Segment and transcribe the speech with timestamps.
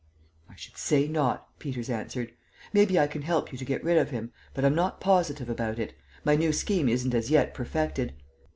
[0.49, 2.33] "I should say not," Peters answered.
[2.73, 5.77] "Maybe I can help you to get rid of him, but I'm not positive about
[5.77, 5.93] it;
[6.25, 8.15] my new scheme isn't as yet perfected.